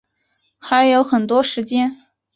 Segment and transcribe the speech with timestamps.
[0.57, 1.95] 还有很多时间